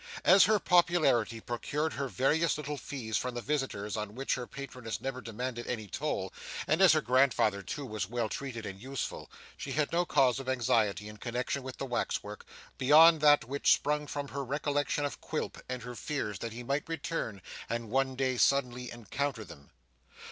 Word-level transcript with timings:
As 0.25 0.45
her 0.45 0.57
popularity 0.57 1.39
procured 1.39 1.93
her 1.93 2.07
various 2.07 2.57
little 2.57 2.75
fees 2.77 3.17
from 3.19 3.35
the 3.35 3.39
visitors 3.41 3.95
on 3.95 4.15
which 4.15 4.33
her 4.33 4.47
patroness 4.47 4.99
never 4.99 5.21
demanded 5.21 5.67
any 5.67 5.85
toll, 5.87 6.33
and 6.65 6.81
as 6.81 6.93
her 6.93 7.01
grandfather 7.01 7.61
too 7.61 7.85
was 7.85 8.09
well 8.09 8.27
treated 8.27 8.65
and 8.65 8.81
useful, 8.81 9.29
she 9.57 9.73
had 9.73 9.91
no 9.91 10.03
cause 10.03 10.39
of 10.39 10.49
anxiety 10.49 11.07
in 11.07 11.17
connexion 11.17 11.61
with 11.61 11.77
the 11.77 11.85
wax 11.85 12.23
work, 12.23 12.47
beyond 12.79 13.21
that 13.21 13.45
which 13.45 13.71
sprung 13.71 14.07
from 14.07 14.29
her 14.29 14.43
recollection 14.43 15.05
of 15.05 15.21
Quilp, 15.21 15.61
and 15.69 15.83
her 15.83 15.93
fears 15.93 16.39
that 16.39 16.51
he 16.53 16.63
might 16.63 16.89
return 16.89 17.39
and 17.69 17.91
one 17.91 18.15
day 18.15 18.37
suddenly 18.37 18.89
encounter 18.89 19.43
them. 19.43 19.69